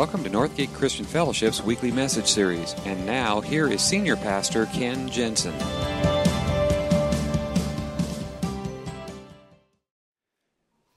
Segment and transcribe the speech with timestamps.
[0.00, 2.74] Welcome to Northgate Christian Fellowship's weekly message series.
[2.86, 5.52] And now, here is Senior Pastor Ken Jensen.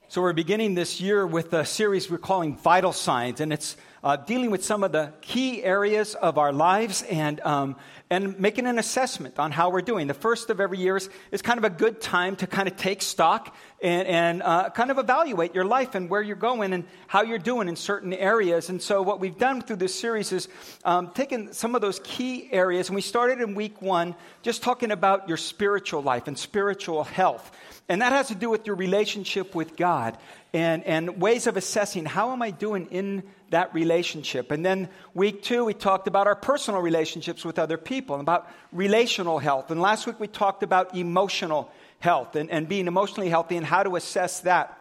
[0.07, 3.75] So, we're beginning this year with a series we're calling Vital Signs, and it's
[4.05, 7.75] uh, dealing with some of the key areas of our lives and, um,
[8.13, 10.05] and making an assessment on how we're doing.
[10.05, 12.77] The first of every year is, is kind of a good time to kind of
[12.77, 16.85] take stock and, and uh, kind of evaluate your life and where you're going and
[17.07, 18.69] how you're doing in certain areas.
[18.69, 20.47] And so, what we've done through this series is
[20.85, 24.91] um, taken some of those key areas, and we started in week one just talking
[24.91, 27.51] about your spiritual life and spiritual health.
[27.89, 30.17] And that has to do with your relationship with God
[30.53, 34.51] and, and ways of assessing how am I doing in that relationship.
[34.51, 38.49] And then week two, we talked about our personal relationships with other people and about
[38.71, 39.71] relational health.
[39.71, 43.83] And last week, we talked about emotional health and, and being emotionally healthy and how
[43.83, 44.79] to assess that.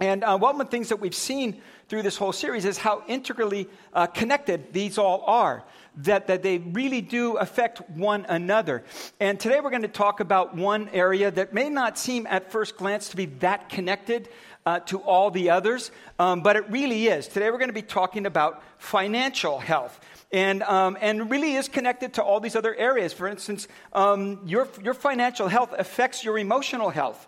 [0.00, 3.02] And uh, one of the things that we've seen through this whole series is how
[3.08, 5.64] integrally uh, connected these all are
[5.96, 8.84] that, that they really do affect one another.
[9.18, 12.76] And today we're going to talk about one area that may not seem at first
[12.76, 14.28] glance to be that connected
[14.68, 17.26] uh, to all the others, um, but it really is.
[17.26, 19.98] Today we're going to be talking about financial health.
[20.30, 23.14] And, um, and really is connected to all these other areas.
[23.14, 27.26] For instance, um, your, your financial health affects your emotional health.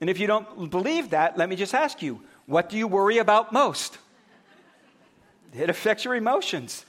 [0.00, 3.18] And if you don't believe that, let me just ask you what do you worry
[3.18, 3.98] about most?
[5.54, 6.84] It affects your emotions.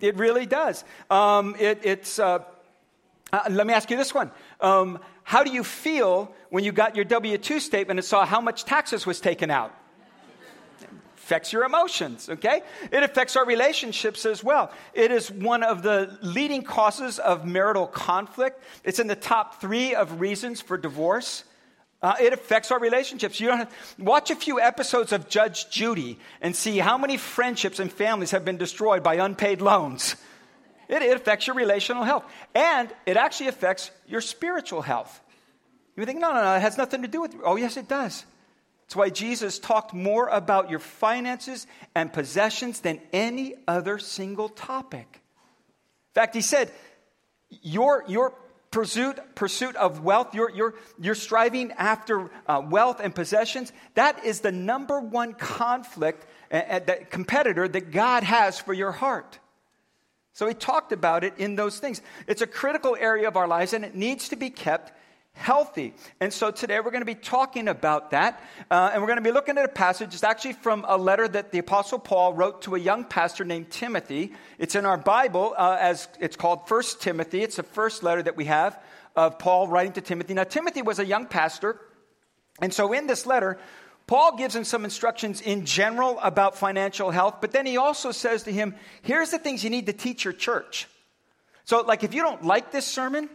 [0.00, 0.84] It really does.
[1.10, 2.44] Um, it, it's, uh,
[3.32, 4.30] uh, let me ask you this one.
[5.30, 8.64] How do you feel when you got your W 2 statement and saw how much
[8.64, 9.72] taxes was taken out?
[11.18, 12.62] Affects your emotions, okay?
[12.90, 14.72] It affects our relationships as well.
[14.92, 18.60] It is one of the leading causes of marital conflict.
[18.82, 21.44] It's in the top three of reasons for divorce.
[22.02, 23.38] Uh, it affects our relationships.
[23.38, 27.78] You don't have, watch a few episodes of Judge Judy and see how many friendships
[27.78, 30.16] and families have been destroyed by unpaid loans.
[30.90, 32.24] It, it affects your relational health,
[32.54, 35.20] and it actually affects your spiritual health.
[35.96, 37.34] You think, no, no, no, it has nothing to do with.
[37.44, 38.24] Oh, yes, it does.
[38.82, 45.06] That's why Jesus talked more about your finances and possessions than any other single topic.
[45.12, 46.72] In fact, he said,
[47.62, 48.34] your, your
[48.72, 54.40] pursuit, pursuit of wealth, you're, you're, you're striving after uh, wealth and possessions, that is
[54.40, 56.80] the number one conflict, uh, uh,
[57.10, 59.38] competitor that God has for your heart.
[60.40, 62.00] So he talked about it in those things.
[62.26, 64.90] It's a critical area of our lives and it needs to be kept
[65.32, 65.92] healthy.
[66.18, 68.42] And so today we're going to be talking about that.
[68.70, 70.14] Uh, and we're going to be looking at a passage.
[70.14, 73.68] It's actually from a letter that the Apostle Paul wrote to a young pastor named
[73.68, 74.32] Timothy.
[74.58, 77.42] It's in our Bible uh, as it's called First Timothy.
[77.42, 78.82] It's the first letter that we have
[79.14, 80.32] of Paul writing to Timothy.
[80.32, 81.78] Now, Timothy was a young pastor.
[82.62, 83.58] And so in this letter,
[84.10, 88.42] Paul gives him some instructions in general about financial health, but then he also says
[88.42, 90.88] to him, here's the things you need to teach your church.
[91.62, 93.30] So, like, if you don't like this sermon,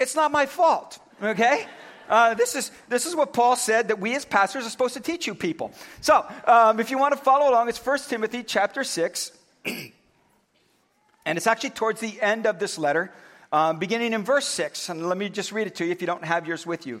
[0.00, 1.64] it's not my fault, okay?
[2.08, 5.00] Uh, this, is, this is what Paul said that we as pastors are supposed to
[5.00, 5.70] teach you people.
[6.00, 9.30] So, um, if you want to follow along, it's 1 Timothy chapter 6.
[9.64, 9.92] and
[11.24, 13.12] it's actually towards the end of this letter,
[13.52, 14.88] um, beginning in verse 6.
[14.88, 17.00] And let me just read it to you if you don't have yours with you.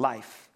[0.00, 0.48] life.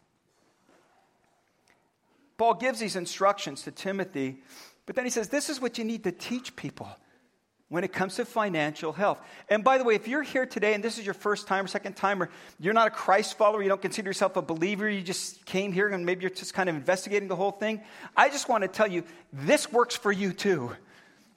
[2.36, 4.38] Paul gives these instructions to Timothy,
[4.86, 6.88] but then he says, This is what you need to teach people
[7.68, 9.20] when it comes to financial health.
[9.48, 11.68] And by the way, if you're here today and this is your first time or
[11.68, 12.30] second time, or
[12.60, 15.88] you're not a Christ follower, you don't consider yourself a believer, you just came here
[15.88, 17.80] and maybe you're just kind of investigating the whole thing,
[18.16, 20.72] I just want to tell you this works for you too.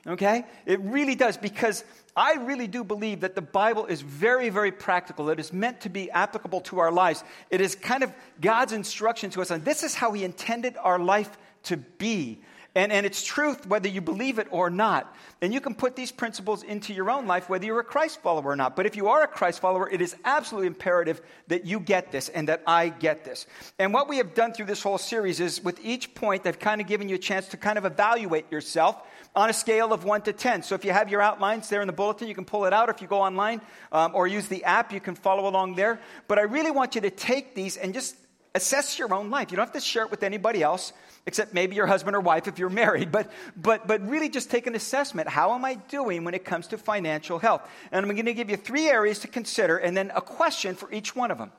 [0.06, 0.46] Okay?
[0.66, 1.84] It really does because
[2.18, 5.30] I really do believe that the Bible is very, very practical.
[5.30, 7.24] It is meant to be applicable to our lives.
[7.52, 8.12] It is kind of
[8.42, 12.40] God's instruction to us, and this is how He intended our life to be.
[12.78, 15.12] And, and it's truth whether you believe it or not.
[15.42, 18.52] And you can put these principles into your own life whether you're a Christ follower
[18.52, 18.76] or not.
[18.76, 22.30] But if you are a Christ follower, it is absolutely imperative that you get this
[22.30, 23.48] and that I get this.
[23.80, 26.80] And what we have done through this whole series is with each point, I've kind
[26.80, 29.02] of given you a chance to kind of evaluate yourself
[29.36, 30.62] on a scale of 1 to 10.
[30.62, 32.90] So if you have your outlines there in the bulletin, you can pull it out.
[32.90, 33.60] If you go online
[33.92, 36.00] um, or use the app, you can follow along there.
[36.28, 38.16] But I really want you to take these and just
[38.54, 39.50] assess your own life.
[39.50, 40.94] You don't have to share it with anybody else
[41.28, 44.66] except maybe your husband or wife if you're married, but, but, but really just take
[44.66, 45.28] an assessment.
[45.28, 47.70] How am I doing when it comes to financial health?
[47.92, 50.92] And I'm going to give you three areas to consider and then a question for
[50.92, 51.52] each one of them.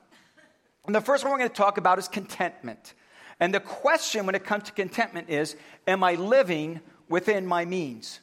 [0.87, 2.95] And the first one we're going to talk about is contentment.
[3.39, 5.55] And the question when it comes to contentment is
[5.87, 8.19] Am I living within my means?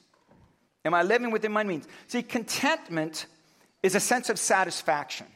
[0.84, 1.86] Am I living within my means?
[2.08, 3.26] See, contentment
[3.84, 5.28] is a sense of satisfaction.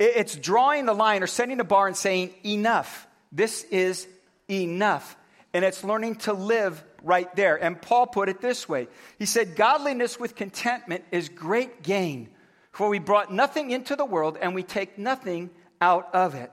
[0.00, 3.06] It's drawing the line or setting the bar and saying, Enough.
[3.30, 4.08] This is
[4.48, 5.16] enough.
[5.52, 7.62] And it's learning to live right there.
[7.62, 12.28] And Paul put it this way He said, Godliness with contentment is great gain,
[12.72, 15.50] for we brought nothing into the world and we take nothing
[15.80, 16.52] out of it.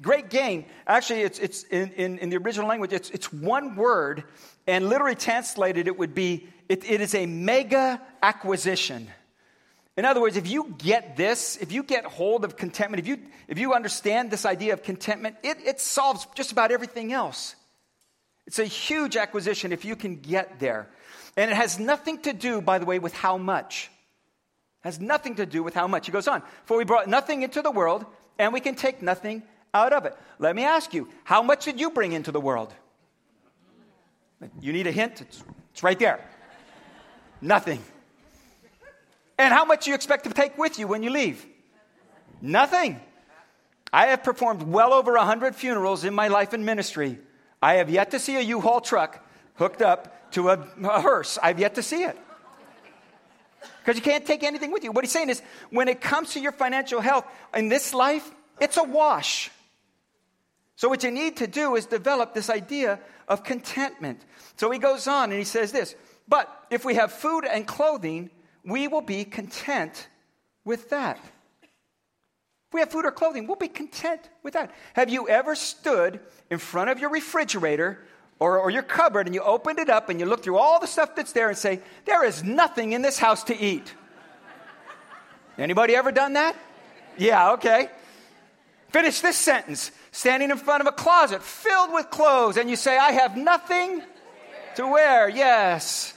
[0.00, 0.64] Great gain.
[0.86, 4.24] Actually, it's, it's in, in, in the original language, it's, it's one word,
[4.66, 9.08] and literally translated, it would be it, it is a mega acquisition.
[9.96, 13.18] In other words, if you get this, if you get hold of contentment, if you,
[13.48, 17.54] if you understand this idea of contentment, it, it solves just about everything else.
[18.46, 20.88] It's a huge acquisition if you can get there.
[21.36, 23.90] And it has nothing to do, by the way, with how much.
[24.82, 26.06] It has nothing to do with how much.
[26.06, 28.06] He goes on, for we brought nothing into the world,
[28.38, 29.42] and we can take nothing
[29.74, 30.16] out of it.
[30.38, 32.72] Let me ask you, how much did you bring into the world?
[34.60, 35.20] You need a hint?
[35.20, 36.26] It's, it's right there.
[37.40, 37.82] Nothing.
[39.40, 41.46] And how much do you expect to take with you when you leave?
[42.42, 43.00] Nothing.
[43.90, 47.18] I have performed well over 100 funerals in my life in ministry.
[47.62, 51.38] I have yet to see a U Haul truck hooked up to a, a hearse.
[51.42, 52.18] I've yet to see it.
[53.78, 54.92] Because you can't take anything with you.
[54.92, 55.40] What he's saying is
[55.70, 59.50] when it comes to your financial health in this life, it's a wash.
[60.76, 64.20] So, what you need to do is develop this idea of contentment.
[64.56, 65.94] So, he goes on and he says this
[66.28, 68.28] But if we have food and clothing,
[68.64, 70.08] we will be content
[70.64, 71.18] with that.
[72.70, 74.72] If we have food or clothing, we'll be content with that.
[74.94, 76.20] Have you ever stood
[76.50, 78.04] in front of your refrigerator
[78.38, 80.86] or, or your cupboard and you opened it up and you look through all the
[80.86, 83.94] stuff that's there and say, There is nothing in this house to eat?
[85.58, 86.56] Anybody ever done that?
[87.18, 87.88] Yeah, okay.
[88.90, 89.90] Finish this sentence.
[90.12, 94.02] Standing in front of a closet filled with clothes, and you say, I have nothing
[94.76, 95.28] to wear.
[95.28, 96.14] Yes.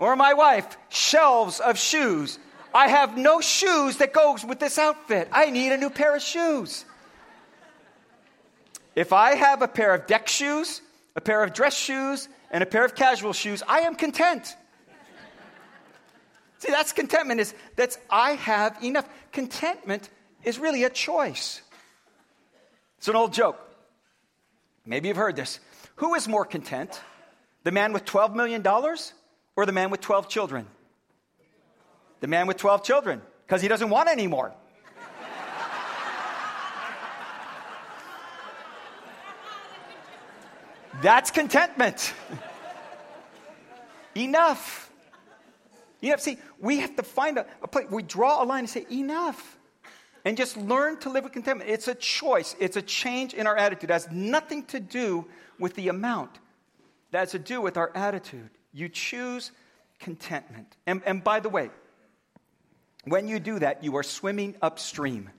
[0.00, 2.38] Or my wife, shelves of shoes.
[2.74, 5.28] I have no shoes that goes with this outfit.
[5.30, 6.86] I need a new pair of shoes.
[8.96, 10.80] If I have a pair of deck shoes,
[11.14, 14.56] a pair of dress shoes, and a pair of casual shoes, I am content.
[16.58, 19.08] See, that's contentment is that's I have enough.
[19.32, 20.08] Contentment
[20.44, 21.60] is really a choice.
[22.98, 23.58] It's an old joke.
[24.86, 25.60] Maybe you've heard this.
[25.96, 27.00] Who is more content?
[27.64, 28.62] The man with $12 million
[29.60, 30.66] or the man with 12 children?
[32.20, 34.54] The man with 12 children, because he doesn't want any more.
[41.02, 42.12] That's contentment.
[44.14, 44.90] enough.
[46.02, 46.20] Enough.
[46.20, 47.86] See, we have to find a, a place.
[47.90, 49.58] We draw a line and say, enough.
[50.24, 51.70] And just learn to live with contentment.
[51.70, 53.88] It's a choice, it's a change in our attitude.
[53.88, 55.26] It has nothing to do
[55.58, 56.38] with the amount,
[57.10, 58.50] that has to do with our attitude.
[58.72, 59.50] You choose
[59.98, 60.76] contentment.
[60.86, 61.70] And, and by the way,
[63.04, 65.30] when you do that, you are swimming upstream.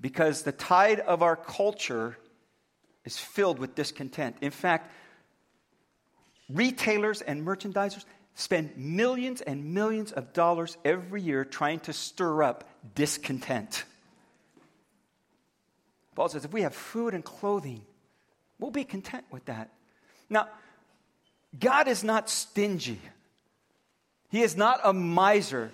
[0.00, 2.16] Because the tide of our culture
[3.04, 4.36] is filled with discontent.
[4.40, 4.90] In fact,
[6.48, 12.68] retailers and merchandisers spend millions and millions of dollars every year trying to stir up
[12.94, 13.84] discontent.
[16.14, 17.82] Paul says if we have food and clothing,
[18.58, 19.70] we'll be content with that.
[20.28, 20.48] Now,
[21.58, 23.00] God is not stingy.
[24.30, 25.72] He is not a miser.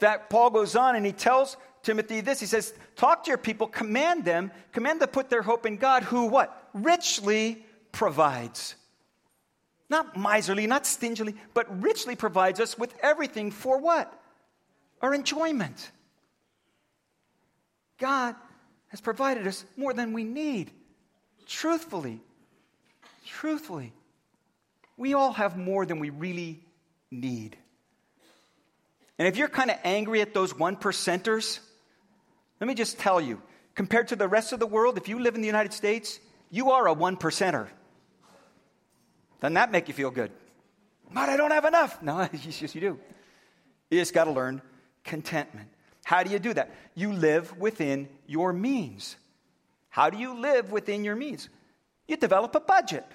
[0.00, 2.40] That Paul goes on and he tells Timothy this.
[2.40, 5.76] He says, Talk to your people, command them, command them to put their hope in
[5.76, 6.68] God, who what?
[6.74, 8.74] Richly provides.
[9.88, 14.12] Not miserly, not stingily, but richly provides us with everything for what?
[15.00, 15.90] Our enjoyment.
[17.98, 18.34] God
[18.88, 20.72] has provided us more than we need.
[21.46, 22.20] Truthfully.
[23.26, 23.92] Truthfully.
[24.96, 26.60] We all have more than we really
[27.10, 27.56] need.
[29.18, 31.60] And if you're kind of angry at those one percenters,
[32.60, 33.40] let me just tell you
[33.74, 36.20] compared to the rest of the world, if you live in the United States,
[36.50, 37.68] you are a one percenter.
[39.40, 40.30] Doesn't that make you feel good?
[41.12, 42.02] But I don't have enough.
[42.02, 42.98] No, yes, you do.
[43.90, 44.62] You just got to learn
[45.04, 45.68] contentment.
[46.04, 46.74] How do you do that?
[46.94, 49.16] You live within your means.
[49.88, 51.48] How do you live within your means?
[52.08, 53.06] You develop a budget.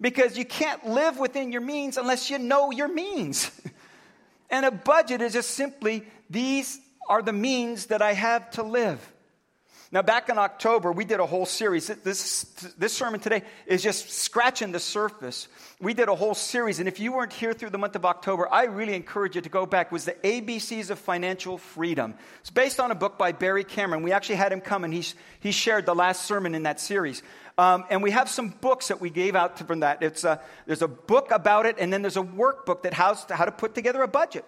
[0.00, 3.50] Because you can't live within your means unless you know your means.
[4.50, 9.12] and a budget is just simply these are the means that I have to live.
[9.92, 11.86] Now, back in October, we did a whole series.
[11.86, 12.42] This,
[12.76, 15.46] this sermon today is just scratching the surface.
[15.80, 18.52] We did a whole series, and if you weren't here through the month of October,
[18.52, 19.86] I really encourage you to go back.
[19.86, 22.14] It was the ABCs of Financial Freedom.
[22.40, 24.02] It's based on a book by Barry Cameron.
[24.02, 25.04] We actually had him come, and he,
[25.38, 27.22] he shared the last sermon in that series.
[27.56, 30.02] Um, and we have some books that we gave out from that.
[30.02, 33.44] It's a, there's a book about it, and then there's a workbook that has how
[33.44, 34.44] to put together a budget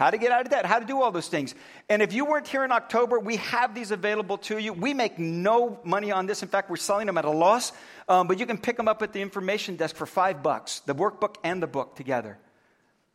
[0.00, 1.54] how to get out of debt, how to do all those things.
[1.90, 4.72] And if you weren't here in October, we have these available to you.
[4.72, 6.42] We make no money on this.
[6.42, 7.72] In fact, we're selling them at a loss,
[8.08, 10.94] um, but you can pick them up at the information desk for five bucks, the
[10.94, 12.38] workbook and the book together.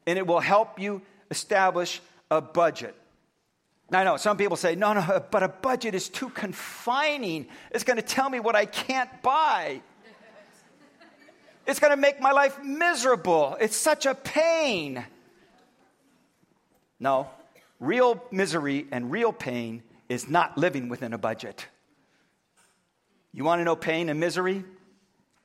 [0.05, 1.01] And it will help you
[1.31, 2.95] establish a budget.
[3.89, 7.47] Now, I know some people say, no, no, but a budget is too confining.
[7.71, 9.81] It's going to tell me what I can't buy.
[11.65, 13.57] It's going to make my life miserable.
[13.59, 15.03] It's such a pain.
[16.99, 17.29] No,
[17.79, 21.67] real misery and real pain is not living within a budget.
[23.33, 24.63] You want to know pain and misery?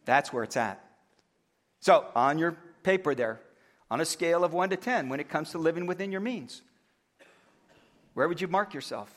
[0.04, 0.84] That's where it's at.
[1.80, 3.40] So, on your paper there,
[3.90, 6.62] on a scale of 1 to 10, when it comes to living within your means,
[8.14, 9.12] where would you mark yourself?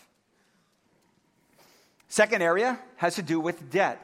[2.07, 3.99] Second area has to do with debt.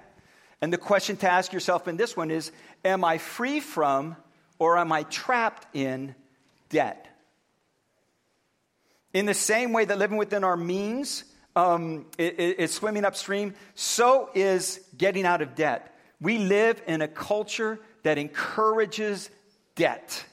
[0.61, 2.51] And the question to ask yourself in this one is
[2.83, 4.15] Am I free from
[4.57, 6.15] or am I trapped in
[6.69, 7.08] debt?
[9.13, 11.23] In the same way that living within our means
[11.55, 15.95] um, is swimming upstream, so is getting out of debt.
[16.21, 19.29] We live in a culture that encourages
[19.75, 20.23] debt.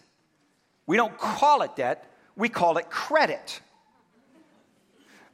[0.87, 3.61] We don't call it debt, we call it credit.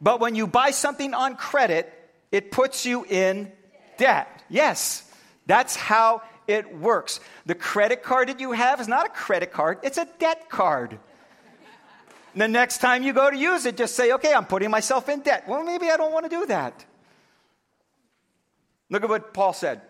[0.01, 1.93] But when you buy something on credit,
[2.31, 3.53] it puts you in
[3.99, 4.43] debt.
[4.49, 5.09] Yes,
[5.47, 7.21] that's how it works.
[7.47, 10.99] The credit card that you have is not a credit card, it's a debt card.
[12.35, 15.21] The next time you go to use it, just say, okay, I'm putting myself in
[15.21, 15.45] debt.
[15.47, 16.85] Well, maybe I don't want to do that.
[18.89, 19.83] Look at what Paul said.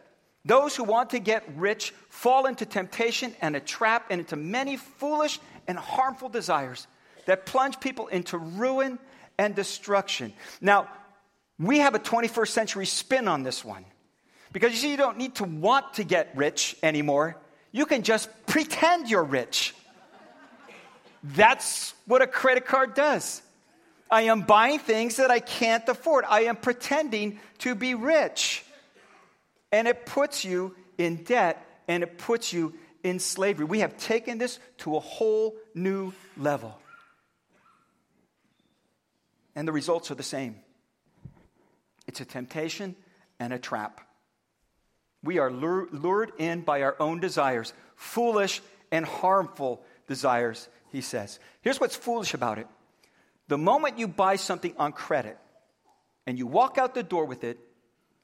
[0.45, 4.77] Those who want to get rich fall into temptation and a trap and into many
[4.77, 6.87] foolish and harmful desires
[7.27, 8.99] that plunge people into ruin
[9.39, 10.33] and destruction.
[10.61, 10.89] Now,
[11.59, 13.85] we have a 21st century spin on this one.
[14.53, 17.37] Because you see, you don't need to want to get rich anymore.
[17.71, 19.75] You can just pretend you're rich.
[21.23, 23.43] That's what a credit card does.
[24.11, 26.25] I am buying things that I can't afford.
[26.29, 28.65] I am pretending to be rich.
[29.71, 33.65] And it puts you in debt and it puts you in slavery.
[33.65, 36.79] We have taken this to a whole new level.
[39.55, 40.57] And the results are the same
[42.07, 42.97] it's a temptation
[43.39, 44.01] and a trap.
[45.23, 48.61] We are lured in by our own desires, foolish
[48.91, 51.41] and harmful desires he says.
[51.63, 52.67] Here's what's foolish about it
[53.49, 55.37] the moment you buy something on credit
[56.27, 57.59] and you walk out the door with it,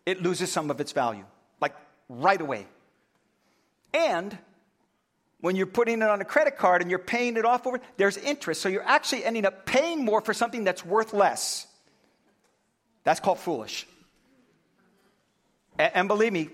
[0.07, 1.25] it loses some of its value,
[1.61, 1.75] like
[2.09, 2.67] right away.
[3.93, 4.37] And
[5.41, 8.17] when you're putting it on a credit card and you're paying it off over, there's
[8.17, 8.61] interest.
[8.61, 11.67] So you're actually ending up paying more for something that's worth less.
[13.05, 13.87] That's called foolish.
[15.79, 16.49] And, believe me,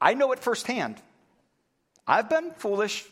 [0.00, 1.02] I know it firsthand.
[2.06, 3.04] I've been foolish.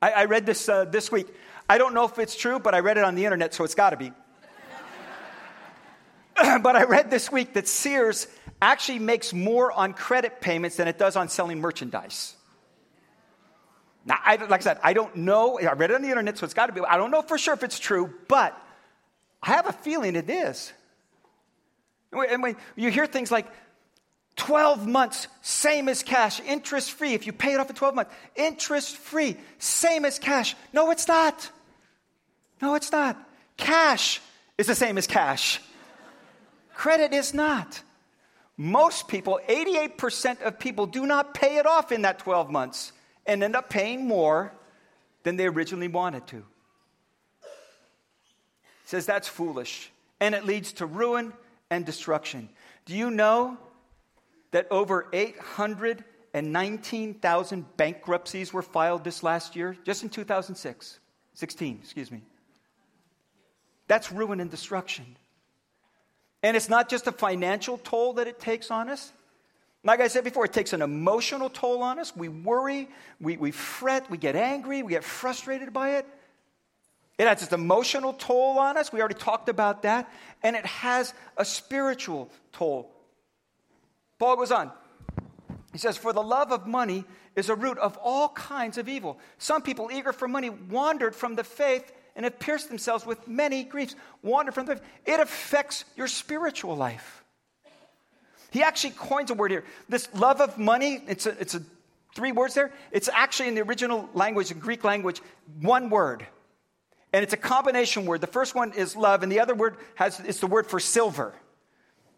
[0.00, 1.26] I, I read this uh, this week.
[1.68, 3.74] I don't know if it's true, but I read it on the internet, so it's
[3.74, 4.12] got to be.
[6.62, 8.26] but I read this week that Sears
[8.60, 12.34] actually makes more on credit payments than it does on selling merchandise.
[14.04, 15.58] Now, I, like I said, I don't know.
[15.58, 16.80] I read it on the internet, so it's got to be.
[16.80, 18.56] I don't know for sure if it's true, but
[19.42, 20.72] I have a feeling it is.
[22.12, 23.46] And when you hear things like
[24.36, 27.14] 12 months, same as cash, interest free.
[27.14, 30.56] If you pay it off in 12 months, interest free, same as cash.
[30.72, 31.50] No, it's not.
[32.60, 33.16] No, it's not.
[33.56, 34.20] Cash
[34.56, 35.60] is the same as cash.
[36.74, 37.82] Credit is not.
[38.56, 42.92] Most people, 88% of people, do not pay it off in that 12 months
[43.26, 44.52] and end up paying more
[45.22, 46.44] than they originally wanted to.
[48.84, 51.32] says that's foolish and it leads to ruin
[51.70, 52.48] and destruction.
[52.84, 53.56] Do you know
[54.52, 60.98] that over 819,000 bankruptcies were filed this last year, just in 2006?
[61.34, 62.22] 16, excuse me.
[63.88, 65.16] That's ruin and destruction.
[66.42, 69.12] And it's not just a financial toll that it takes on us,
[69.84, 72.14] Like I said before, it takes an emotional toll on us.
[72.14, 72.88] We worry,
[73.20, 76.06] we, we fret, we get angry, we get frustrated by it.
[77.18, 78.92] It has its emotional toll on us.
[78.92, 80.08] We already talked about that.
[80.42, 82.91] And it has a spiritual toll.
[84.22, 84.70] Paul goes on.
[85.72, 89.18] He says, For the love of money is a root of all kinds of evil.
[89.38, 93.64] Some people, eager for money, wandered from the faith and have pierced themselves with many
[93.64, 93.96] griefs.
[94.22, 94.84] Wandered from the faith.
[95.06, 97.24] It affects your spiritual life.
[98.52, 99.64] He actually coins a word here.
[99.88, 101.62] This love of money, it's a, it's a
[102.14, 102.70] three words there.
[102.92, 105.20] It's actually in the original language, the Greek language,
[105.60, 106.24] one word.
[107.12, 108.20] And it's a combination word.
[108.20, 111.34] The first one is love, and the other word has it's the word for silver.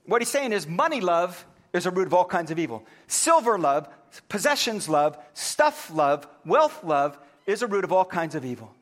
[0.04, 2.86] What he's saying is money love is a root of all kinds of evil.
[3.08, 3.88] Silver love,
[4.28, 8.72] possessions love, stuff love, wealth love is a root of all kinds of evil.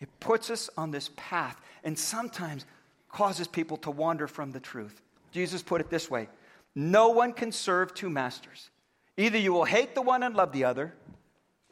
[0.00, 2.66] It puts us on this path and sometimes
[3.08, 5.00] causes people to wander from the truth.
[5.30, 6.28] Jesus put it this way
[6.74, 8.70] No one can serve two masters.
[9.16, 10.92] Either you will hate the one and love the other,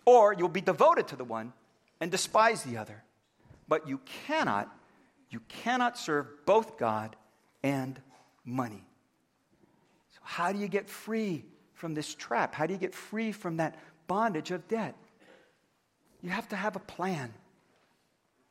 [0.04, 1.52] or you'll be devoted to the one
[2.00, 3.02] and despise the other.
[3.66, 4.72] But you cannot,
[5.30, 7.16] you cannot serve both God
[7.64, 8.00] and
[8.44, 8.84] money.
[10.22, 12.54] How do you get free from this trap?
[12.54, 13.76] How do you get free from that
[14.06, 14.94] bondage of debt?
[16.22, 17.32] You have to have a plan.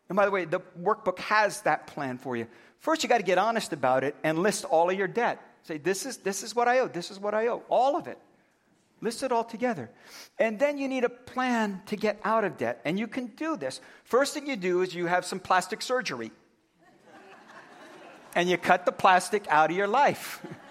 [0.09, 2.47] And by the way, the workbook has that plan for you.
[2.79, 5.39] First, you got to get honest about it and list all of your debt.
[5.63, 8.07] Say, this is, this is what I owe, this is what I owe, all of
[8.07, 8.17] it.
[8.99, 9.89] List it all together.
[10.37, 12.81] And then you need a plan to get out of debt.
[12.85, 13.81] And you can do this.
[14.03, 16.31] First thing you do is you have some plastic surgery.
[18.35, 20.45] and you cut the plastic out of your life.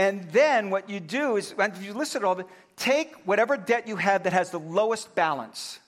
[0.00, 2.40] and then what you do is, when you list it all,
[2.74, 5.78] take whatever debt you have that has the lowest balance.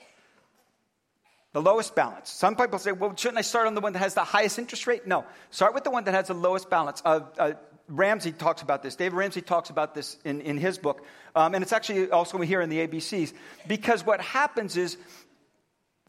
[1.54, 2.28] The lowest balance.
[2.28, 4.86] Some people say, well, shouldn't I start on the one that has the highest interest
[4.86, 5.06] rate?
[5.06, 5.24] No.
[5.48, 7.00] Start with the one that has the lowest balance.
[7.02, 7.52] Uh, uh,
[7.88, 8.96] Ramsey talks about this.
[8.96, 11.06] Dave Ramsey talks about this in, in his book.
[11.34, 13.32] Um, and it's actually also here in the ABCs.
[13.66, 14.98] Because what happens is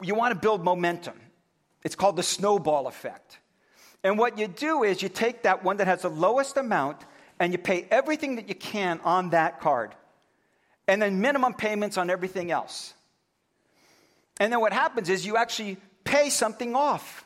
[0.02, 1.18] you want to build momentum.
[1.82, 3.38] It's called the snowball effect.
[4.02, 6.98] And what you do is you take that one that has the lowest amount
[7.40, 9.94] and you pay everything that you can on that card.
[10.86, 12.92] And then minimum payments on everything else.
[14.38, 17.24] And then what happens is you actually pay something off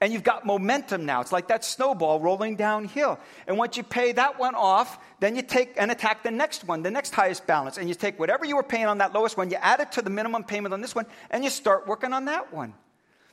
[0.00, 1.22] and you've got momentum now.
[1.22, 3.18] It's like that snowball rolling downhill.
[3.46, 6.82] And once you pay that one off, then you take and attack the next one,
[6.82, 7.78] the next highest balance.
[7.78, 10.02] And you take whatever you were paying on that lowest one, you add it to
[10.02, 12.74] the minimum payment on this one, and you start working on that one.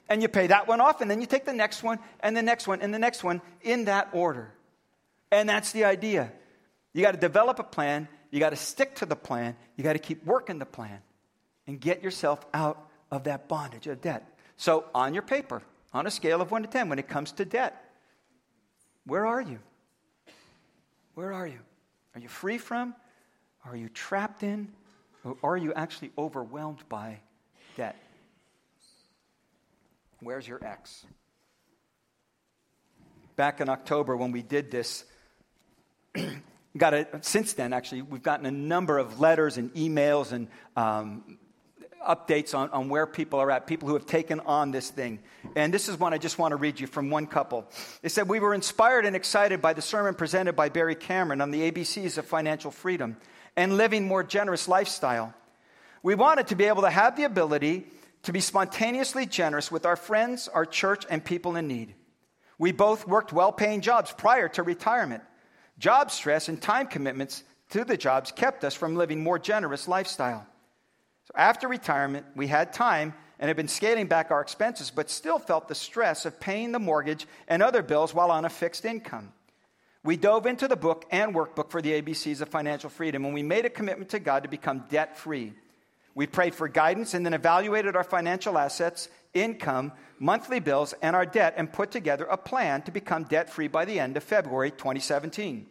[0.07, 2.41] And you pay that one off, and then you take the next one, and the
[2.41, 4.53] next one, and the next one in that order.
[5.31, 6.31] And that's the idea.
[6.93, 9.93] You got to develop a plan, you got to stick to the plan, you got
[9.93, 10.99] to keep working the plan,
[11.67, 14.37] and get yourself out of that bondage of debt.
[14.57, 15.61] So, on your paper,
[15.93, 17.83] on a scale of 1 to 10 when it comes to debt.
[19.05, 19.59] Where are you?
[21.15, 21.59] Where are you?
[22.15, 22.95] Are you free from?
[23.65, 24.69] Are you trapped in?
[25.23, 27.19] Or are you actually overwhelmed by
[27.75, 27.95] debt?
[30.19, 31.05] Where's your X?
[33.35, 35.03] Back in October when we did this,
[36.77, 41.37] got a, since then actually, we've gotten a number of letters and emails and um,
[42.07, 45.19] updates on, on where people are at, people who have taken on this thing.
[45.55, 47.65] And this is one I just want to read you from one couple.
[48.01, 51.51] They said, We were inspired and excited by the sermon presented by Barry Cameron on
[51.51, 53.17] the ABCs of financial freedom
[53.55, 55.33] and living more generous lifestyle.
[56.03, 57.85] We wanted to be able to have the ability
[58.23, 61.95] to be spontaneously generous with our friends, our church, and people in need.
[62.57, 65.23] We both worked well paying jobs prior to retirement.
[65.81, 70.45] Job stress and time commitments to the jobs kept us from living more generous lifestyle.
[71.23, 75.39] So after retirement, we had time and had been scaling back our expenses, but still
[75.39, 79.33] felt the stress of paying the mortgage and other bills while on a fixed income.
[80.03, 83.41] We dove into the book and workbook for the ABCs of financial freedom, and we
[83.41, 85.53] made a commitment to God to become debt free.
[86.13, 91.25] We prayed for guidance and then evaluated our financial assets, income, monthly bills, and our
[91.25, 94.69] debt, and put together a plan to become debt free by the end of February
[94.69, 95.65] 2017.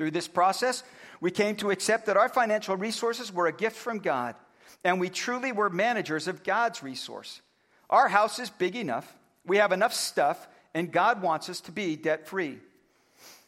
[0.00, 0.82] Through this process,
[1.20, 4.34] we came to accept that our financial resources were a gift from God,
[4.82, 7.42] and we truly were managers of God's resource.
[7.90, 11.96] Our house is big enough, we have enough stuff, and God wants us to be
[11.96, 12.60] debt free.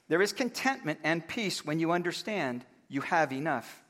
[0.08, 3.82] There is contentment and peace when you understand you have enough.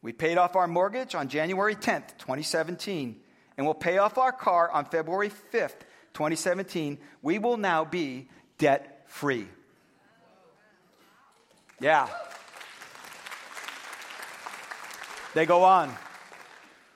[0.00, 3.20] We paid off our mortgage on January 10th, 2017,
[3.56, 5.80] and we'll pay off our car on February 5th,
[6.14, 6.98] 2017.
[7.20, 9.48] We will now be debt free.
[11.80, 12.08] Yeah.
[15.34, 15.94] They go on.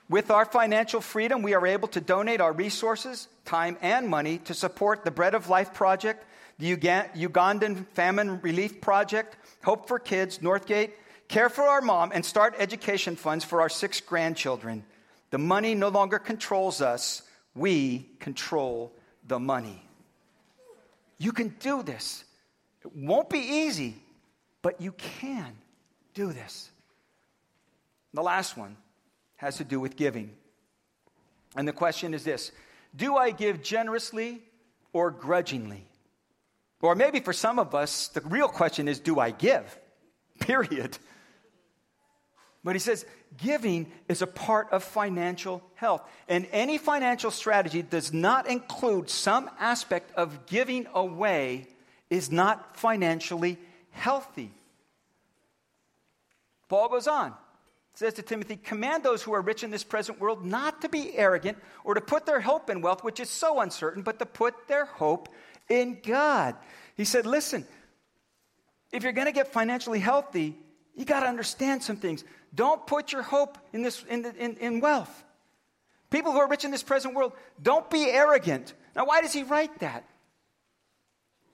[0.07, 4.53] With our financial freedom, we are able to donate our resources, time, and money to
[4.53, 6.25] support the Bread of Life project,
[6.59, 10.91] the Ugandan Famine Relief Project, Hope for Kids, Northgate,
[11.27, 14.85] Care for Our Mom, and start education funds for our six grandchildren.
[15.31, 17.23] The money no longer controls us,
[17.55, 18.93] we control
[19.27, 19.81] the money.
[21.17, 22.23] You can do this.
[22.83, 23.95] It won't be easy,
[24.65, 25.55] but you can
[26.15, 26.71] do this.
[28.15, 28.77] The last one
[29.35, 30.31] has to do with giving.
[31.55, 32.51] And the question is this
[32.95, 34.41] Do I give generously
[34.91, 35.85] or grudgingly?
[36.81, 39.79] Or maybe for some of us, the real question is Do I give?
[40.39, 40.97] Period.
[42.63, 43.05] But he says
[43.37, 46.01] giving is a part of financial health.
[46.27, 51.67] And any financial strategy does not include some aspect of giving away
[52.09, 53.59] is not financially
[53.95, 54.51] healthy.
[56.69, 57.33] Paul goes on.
[57.93, 61.17] Says to Timothy, command those who are rich in this present world not to be
[61.17, 64.67] arrogant or to put their hope in wealth, which is so uncertain, but to put
[64.67, 65.29] their hope
[65.69, 66.55] in God.
[66.97, 67.65] He said, listen,
[68.91, 70.57] if you're going to get financially healthy,
[70.93, 72.25] you got to understand some things.
[72.53, 75.23] Don't put your hope in, this, in, the, in, in wealth.
[76.09, 77.31] People who are rich in this present world,
[77.61, 78.73] don't be arrogant.
[78.93, 80.03] Now, why does he write that?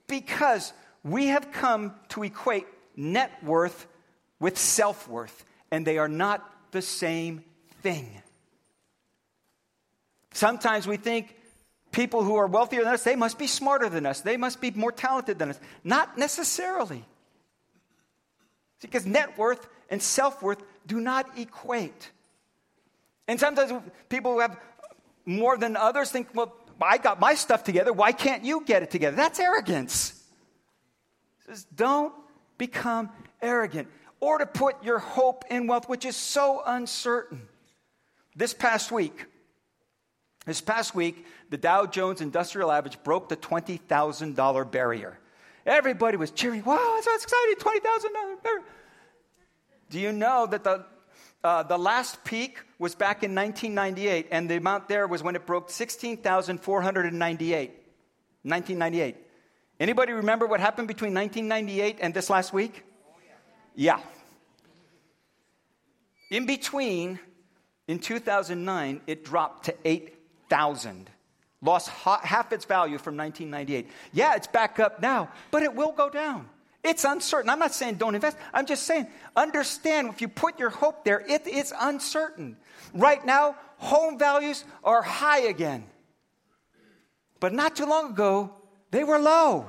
[0.08, 0.72] Because
[1.04, 3.86] we have come to equate net worth
[4.38, 7.44] with self worth, and they are not the same
[7.82, 8.22] thing.
[10.32, 11.36] Sometimes we think
[11.90, 14.70] people who are wealthier than us, they must be smarter than us, they must be
[14.70, 15.60] more talented than us.
[15.84, 17.04] Not necessarily.
[18.80, 22.10] Because net worth and self worth do not equate.
[23.28, 23.72] And sometimes
[24.08, 24.58] people who have
[25.24, 27.92] more than others think, well, I got my stuff together.
[27.92, 29.16] Why can't you get it together?
[29.16, 30.21] That's arrogance.
[31.46, 32.14] Says, don't
[32.58, 33.88] become arrogant
[34.20, 37.42] or to put your hope in wealth, which is so uncertain.
[38.36, 39.26] This past week,
[40.46, 45.18] this past week, the Dow Jones Industrial Average broke the $20,000 barrier.
[45.66, 46.62] Everybody was cheering.
[46.64, 47.56] Wow, that's exciting!
[47.56, 48.64] $20,000 barrier.
[49.90, 50.86] Do you know that the,
[51.44, 55.44] uh, the last peak was back in 1998, and the amount there was when it
[55.46, 57.70] broke 16,498.
[58.44, 59.16] 1998.
[59.82, 62.84] Anybody remember what happened between 1998 and this last week?
[63.74, 63.98] Yeah.
[66.30, 67.18] In between,
[67.88, 71.10] in 2009, it dropped to 8,000.
[71.62, 73.90] Lost half its value from 1998.
[74.12, 76.48] Yeah, it's back up now, but it will go down.
[76.84, 77.50] It's uncertain.
[77.50, 78.36] I'm not saying don't invest.
[78.54, 82.56] I'm just saying understand if you put your hope there, it is uncertain.
[82.94, 85.86] Right now, home values are high again.
[87.40, 88.61] But not too long ago,
[88.92, 89.66] they were low.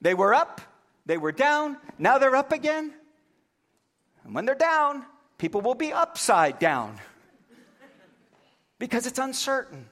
[0.00, 0.60] They were up,
[1.06, 2.92] they were down, now they're up again.
[4.24, 5.04] And when they're down,
[5.38, 6.98] people will be upside down
[8.78, 9.86] because it's uncertain.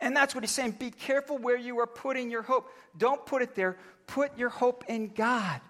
[0.00, 0.76] And that's what he's saying.
[0.78, 2.70] Be careful where you are putting your hope.
[2.96, 3.76] Don't put it there.
[4.06, 5.60] Put your hope in God,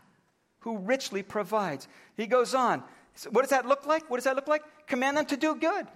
[0.61, 1.89] who richly provides.
[2.17, 2.85] He goes on.
[3.31, 4.09] What does that look like?
[4.09, 4.63] What does that look like?
[4.87, 5.89] Command them to do good,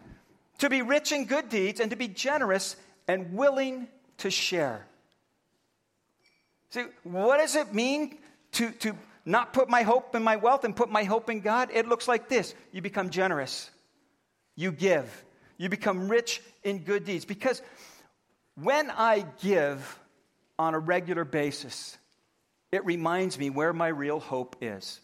[0.59, 2.75] to be rich in good deeds, and to be generous
[3.07, 3.87] and willing
[4.19, 4.87] to share.
[6.71, 8.19] See, what does it mean
[8.53, 11.71] to, to not put my hope in my wealth and put my hope in God?
[11.73, 13.71] It looks like this you become generous,
[14.57, 15.25] you give,
[15.57, 17.25] you become rich in good deeds.
[17.25, 17.63] Because
[18.61, 20.01] when I give
[20.59, 21.97] on a regular basis,
[22.73, 25.01] it reminds me where my real hope is.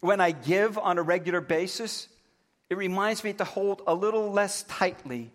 [0.00, 2.08] When I give on a regular basis,
[2.68, 5.30] it reminds me to hold a little less tightly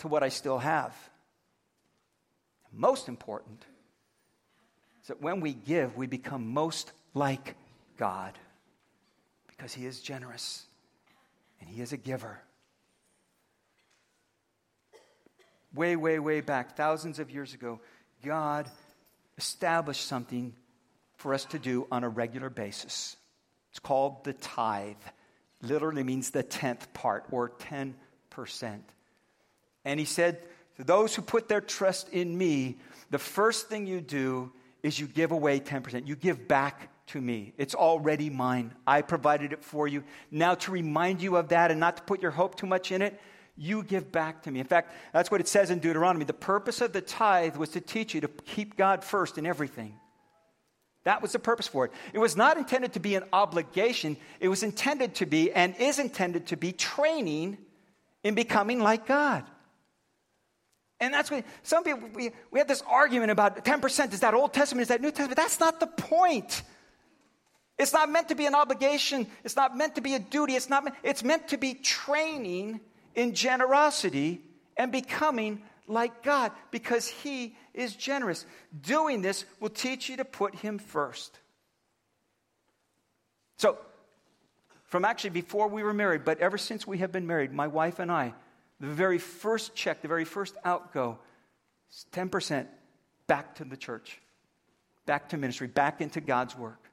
[0.00, 0.94] to what I still have.
[2.72, 3.64] Most important
[5.02, 7.56] is that when we give, we become most like
[7.96, 8.38] God
[9.48, 10.64] because He is generous
[11.60, 12.40] and He is a giver.
[15.74, 17.80] way, way, way back, thousands of years ago,
[18.24, 18.68] God
[19.38, 20.54] established something
[21.16, 23.16] for us to do on a regular basis.
[23.70, 24.96] It's called the tithe.
[25.62, 27.94] Literally means the tenth part or 10%.
[29.84, 30.38] And he said,
[30.76, 32.78] To those who put their trust in me,
[33.10, 36.06] the first thing you do is you give away 10%.
[36.06, 37.52] You give back to me.
[37.58, 38.72] It's already mine.
[38.86, 40.04] I provided it for you.
[40.30, 43.02] Now, to remind you of that and not to put your hope too much in
[43.02, 43.20] it,
[43.56, 44.60] you give back to me.
[44.60, 46.24] In fact, that's what it says in Deuteronomy.
[46.24, 49.96] The purpose of the tithe was to teach you to keep God first in everything.
[51.04, 51.92] That was the purpose for it.
[52.12, 55.98] It was not intended to be an obligation, it was intended to be and is
[55.98, 57.58] intended to be training
[58.22, 59.44] in becoming like God.
[61.00, 64.12] And that's what some people, we, we have this argument about 10%.
[64.12, 64.82] Is that Old Testament?
[64.82, 65.36] Is that New Testament?
[65.36, 66.62] That's not the point.
[67.78, 69.26] It's not meant to be an obligation.
[69.42, 70.54] It's not meant to be a duty.
[70.54, 70.94] It's not.
[71.02, 72.80] It's meant to be training
[73.14, 74.42] in generosity
[74.76, 78.44] and becoming like God because He is generous.
[78.82, 81.38] Doing this will teach you to put Him first.
[83.56, 83.78] So,
[84.84, 87.98] from actually before we were married, but ever since we have been married, my wife
[87.98, 88.34] and I,
[88.80, 91.18] the very first check, the very first outgo,
[91.90, 92.66] is 10%
[93.26, 94.20] back to the church,
[95.06, 96.90] back to ministry, back into God's work.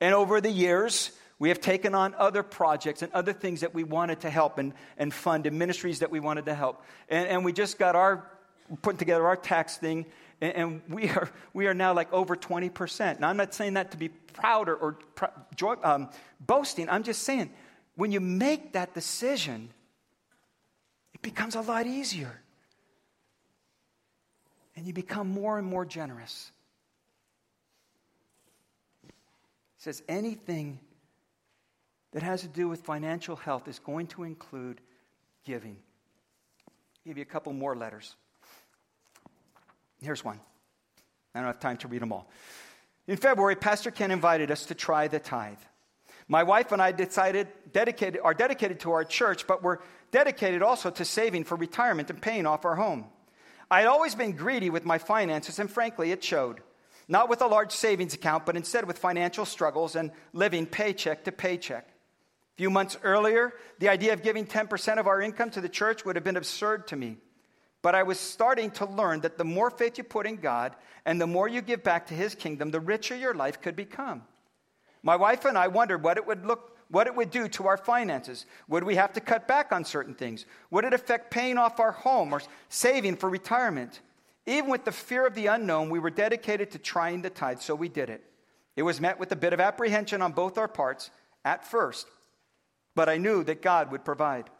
[0.00, 3.84] And over the years, we have taken on other projects and other things that we
[3.84, 6.82] wanted to help and, and fund and ministries that we wanted to help.
[7.08, 8.28] And, and we just got our,
[8.82, 10.06] putting together our tax thing,
[10.40, 13.20] and, and, we, are, we are now like over 20%.
[13.20, 16.10] Now, I'm not saying that to be proud or, or um,
[16.40, 16.88] boasting.
[16.88, 17.50] I'm just saying,
[17.96, 19.70] when you make that decision,
[21.24, 22.40] becomes a lot easier.
[24.76, 26.52] And you become more and more generous.
[29.78, 30.78] Says anything
[32.12, 34.80] that has to do with financial health is going to include
[35.44, 35.76] giving.
[36.68, 38.14] I'll give you a couple more letters.
[40.00, 40.38] Here's one.
[41.34, 42.28] I don't have time to read them all.
[43.06, 45.58] In February, Pastor Ken invited us to try the tithe.
[46.28, 49.78] My wife and I decided dedicated, are dedicated to our church, but we're
[50.14, 53.04] dedicated also to saving for retirement and paying off our home.
[53.68, 56.60] I had always been greedy with my finances, and frankly, it showed.
[57.08, 61.32] Not with a large savings account, but instead with financial struggles and living paycheck to
[61.32, 61.88] paycheck.
[61.88, 66.04] A few months earlier, the idea of giving 10% of our income to the church
[66.04, 67.16] would have been absurd to me.
[67.82, 71.20] But I was starting to learn that the more faith you put in God and
[71.20, 74.22] the more you give back to His kingdom, the richer your life could become.
[75.02, 77.76] My wife and I wondered what it would look what it would do to our
[77.76, 78.46] finances.
[78.68, 80.46] Would we have to cut back on certain things?
[80.70, 84.00] Would it affect paying off our home or saving for retirement?
[84.46, 87.74] Even with the fear of the unknown, we were dedicated to trying the tithe, so
[87.74, 88.22] we did it.
[88.76, 91.10] It was met with a bit of apprehension on both our parts
[91.44, 92.06] at first,
[92.94, 94.50] but I knew that God would provide.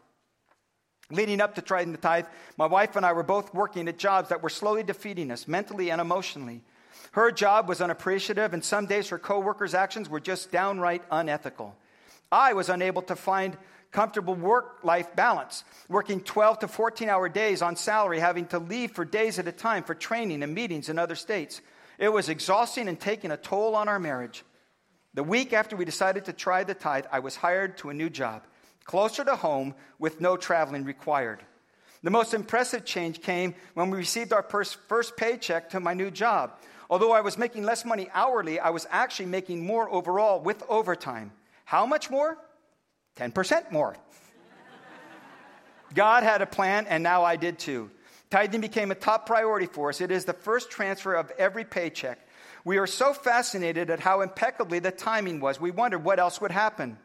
[1.10, 4.30] Leading up to trying the tithe, my wife and I were both working at jobs
[4.30, 6.62] that were slowly defeating us mentally and emotionally.
[7.12, 11.76] Her job was unappreciative, and some days her coworkers' actions were just downright unethical.
[12.34, 13.56] I was unable to find
[13.92, 18.90] comfortable work life balance, working 12 to 14 hour days on salary, having to leave
[18.90, 21.60] for days at a time for training and meetings in other states.
[21.96, 24.44] It was exhausting and taking a toll on our marriage.
[25.14, 28.10] The week after we decided to try the tithe, I was hired to a new
[28.10, 28.42] job,
[28.82, 31.38] closer to home with no traveling required.
[32.02, 36.58] The most impressive change came when we received our first paycheck to my new job.
[36.90, 41.30] Although I was making less money hourly, I was actually making more overall with overtime.
[41.64, 42.38] How much more?
[43.16, 43.96] 10% more.
[45.94, 47.90] God had a plan, and now I did too.
[48.30, 50.00] Tithing became a top priority for us.
[50.00, 52.18] It is the first transfer of every paycheck.
[52.64, 55.60] We are so fascinated at how impeccably the timing was.
[55.60, 56.98] We wondered what else would happen.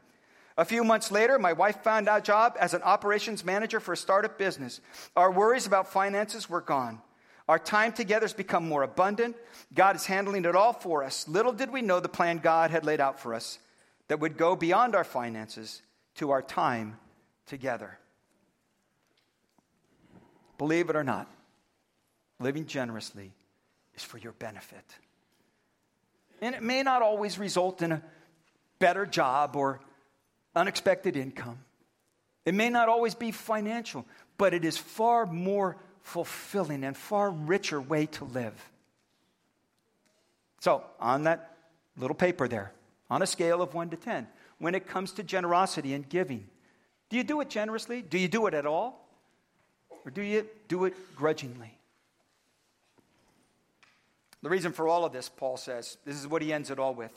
[0.57, 3.97] A few months later, my wife found a job as an operations manager for a
[3.97, 4.81] startup business.
[5.15, 6.99] Our worries about finances were gone.
[7.47, 9.35] Our time together has become more abundant.
[9.73, 11.27] God is handling it all for us.
[11.27, 13.59] Little did we know the plan God had laid out for us
[14.09, 15.81] that would go beyond our finances
[16.15, 16.97] to our time
[17.45, 17.97] together.
[20.57, 21.31] Believe it or not,
[22.39, 23.31] living generously
[23.95, 24.83] is for your benefit.
[26.41, 28.03] And it may not always result in a
[28.79, 29.79] better job or
[30.55, 31.59] unexpected income.
[32.45, 34.05] It may not always be financial,
[34.37, 38.71] but it is far more fulfilling and far richer way to live.
[40.61, 41.55] So, on that
[41.95, 42.73] little paper there,
[43.09, 44.27] on a scale of 1 to 10,
[44.59, 46.47] when it comes to generosity and giving,
[47.09, 48.01] do you do it generously?
[48.01, 49.07] Do you do it at all?
[50.05, 51.77] Or do you do it grudgingly?
[54.41, 56.93] The reason for all of this, Paul says, this is what he ends it all
[56.93, 57.11] with.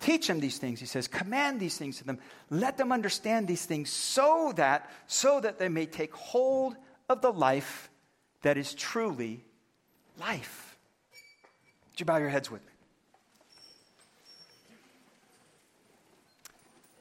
[0.00, 1.06] Teach them these things, he says.
[1.06, 2.18] Command these things to them.
[2.48, 6.74] Let them understand these things so that, so that they may take hold
[7.08, 7.90] of the life
[8.42, 9.44] that is truly
[10.18, 10.78] life.
[11.90, 12.69] Would you bow your heads with me?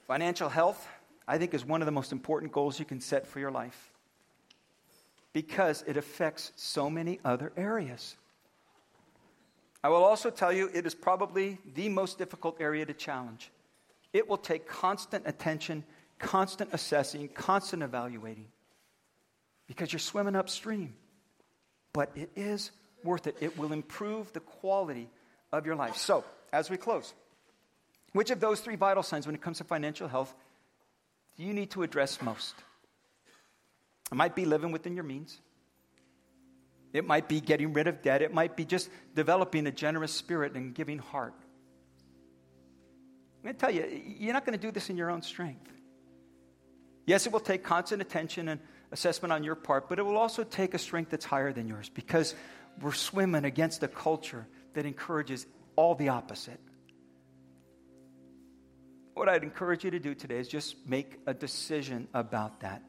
[0.09, 0.87] Financial health,
[1.27, 3.91] I think, is one of the most important goals you can set for your life
[5.33, 8.15] because it affects so many other areas.
[9.83, 13.51] I will also tell you it is probably the most difficult area to challenge.
[14.11, 15.83] It will take constant attention,
[16.17, 18.47] constant assessing, constant evaluating
[19.67, 20.95] because you're swimming upstream.
[21.93, 22.71] But it is
[23.03, 23.37] worth it.
[23.41, 25.07] It will improve the quality
[25.53, 25.97] of your life.
[25.97, 27.13] So, as we close,
[28.13, 30.33] which of those three vital signs, when it comes to financial health,
[31.37, 32.55] do you need to address most?
[34.11, 35.39] It might be living within your means.
[36.91, 38.21] It might be getting rid of debt.
[38.21, 41.35] It might be just developing a generous spirit and giving heart.
[43.37, 43.85] I'm going to tell you,
[44.19, 45.71] you're not going to do this in your own strength.
[47.05, 48.59] Yes, it will take constant attention and
[48.91, 51.89] assessment on your part, but it will also take a strength that's higher than yours
[51.89, 52.35] because
[52.81, 55.45] we're swimming against a culture that encourages
[55.75, 56.59] all the opposite.
[59.19, 62.81] What I'd encourage you to do today is just make a decision about that.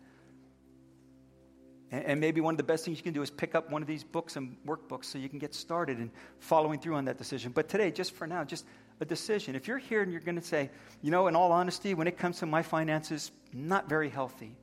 [1.90, 3.88] And maybe one of the best things you can do is pick up one of
[3.88, 7.50] these books and workbooks so you can get started in following through on that decision.
[7.50, 8.64] But today, just for now, just
[9.00, 9.56] a decision.
[9.56, 10.70] If you're here and you're going to say,
[11.02, 14.54] you know, in all honesty, when it comes to my finances, not very healthy.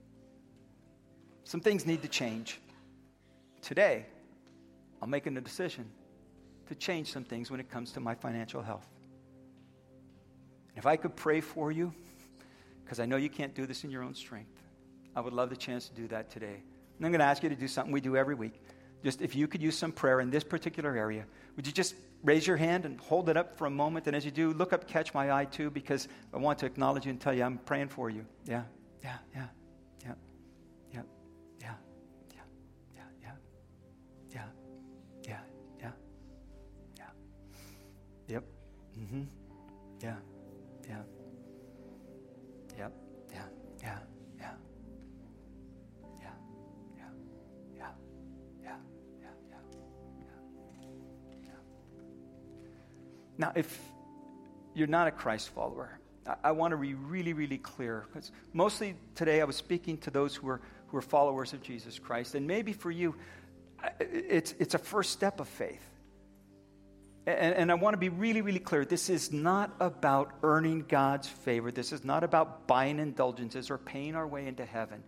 [1.44, 2.62] Some things need to change.
[3.62, 4.06] Today,
[5.02, 5.90] I'm making a decision
[6.68, 8.88] to change some things when it comes to my financial health.
[10.78, 11.92] If I could pray for you,
[12.84, 14.62] because I know you can't do this in your own strength,
[15.16, 16.62] I would love the chance to do that today.
[16.98, 18.62] And I'm going to ask you to do something we do every week.
[19.04, 22.46] Just if you could use some prayer in this particular area, would you just raise
[22.46, 24.06] your hand and hold it up for a moment?
[24.06, 27.06] And as you do, look up, catch my eye too, because I want to acknowledge
[27.06, 28.26] you and tell you I'm praying for you.
[28.46, 28.64] Yeah,
[29.04, 29.44] yeah, yeah.
[30.06, 31.02] Yeah.
[38.28, 38.44] Yep.
[39.00, 39.24] Mm-hmm.
[40.02, 40.16] Yeah.
[53.38, 53.80] Now, if
[54.74, 58.96] you're not a Christ follower, I, I want to be really, really clear because mostly
[59.16, 62.48] today I was speaking to those who are who are followers of Jesus Christ, and
[62.48, 63.16] maybe for you,
[64.00, 65.84] it's it's a first step of faith.
[67.26, 68.86] And, and I want to be really, really clear.
[68.86, 71.72] This is not about earning God's favor.
[71.72, 75.04] This is not about buying indulgences or paying our way into heaven.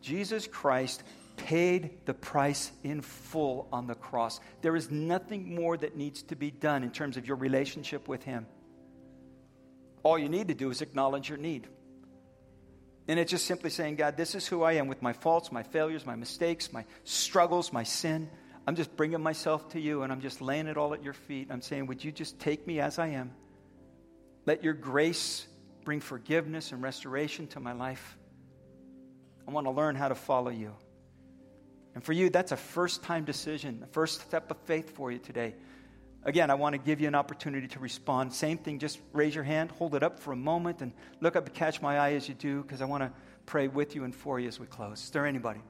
[0.00, 1.04] Jesus Christ
[1.36, 4.40] paid the price in full on the cross.
[4.60, 8.22] There is nothing more that needs to be done in terms of your relationship with
[8.22, 8.46] Him.
[10.02, 11.68] All you need to do is acknowledge your need.
[13.08, 15.62] And it's just simply saying, God, this is who I am with my faults, my
[15.62, 18.30] failures, my mistakes, my struggles, my sin.
[18.66, 21.48] I'm just bringing myself to you and I'm just laying it all at your feet.
[21.50, 23.32] I'm saying, would you just take me as I am?
[24.46, 25.46] Let your grace
[25.84, 28.16] bring forgiveness and restoration to my life.
[29.48, 30.72] I want to learn how to follow you.
[31.94, 35.18] And for you, that's a first time decision, a first step of faith for you
[35.18, 35.54] today.
[36.24, 38.32] Again, I want to give you an opportunity to respond.
[38.32, 41.46] Same thing, just raise your hand, hold it up for a moment, and look up
[41.46, 43.12] and catch my eye as you do, because I want to
[43.44, 45.02] pray with you and for you as we close.
[45.02, 45.60] Is there anybody?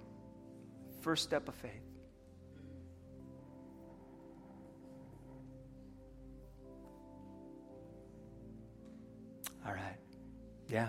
[1.00, 1.72] First step of faith.
[9.66, 9.96] All right.
[10.68, 10.88] Yeah.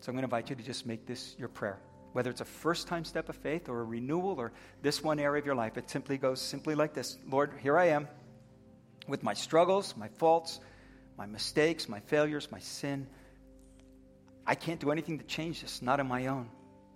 [0.00, 1.78] So I'm going to invite you to just make this your prayer.
[2.12, 5.40] Whether it's a first time step of faith or a renewal or this one area
[5.40, 8.08] of your life, it simply goes simply like this Lord, here I am
[9.06, 10.60] with my struggles, my faults,
[11.16, 13.06] my mistakes, my failures, my sin.
[14.46, 16.48] I can't do anything to change this, not on my own.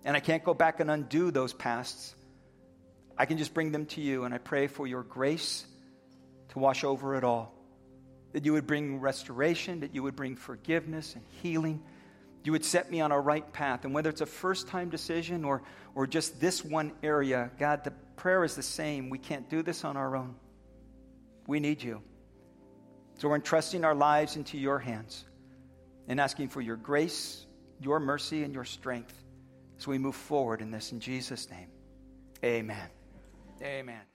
[0.03, 2.15] And I can't go back and undo those pasts.
[3.17, 5.65] I can just bring them to you, and I pray for your grace
[6.49, 7.53] to wash over it all.
[8.33, 11.81] That you would bring restoration, that you would bring forgiveness and healing.
[12.45, 13.85] You would set me on a right path.
[13.85, 15.63] And whether it's a first time decision or,
[15.95, 19.09] or just this one area, God, the prayer is the same.
[19.09, 20.35] We can't do this on our own.
[21.47, 22.01] We need you.
[23.17, 25.25] So we're entrusting our lives into your hands
[26.07, 27.47] and asking for your grace,
[27.81, 29.23] your mercy, and your strength
[29.79, 30.91] as we move forward in this.
[30.91, 31.69] In Jesus' name,
[32.43, 32.89] amen.
[33.63, 34.14] Amen.